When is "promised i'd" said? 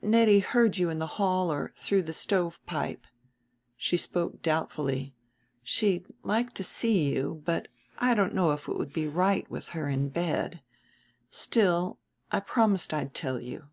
12.38-13.12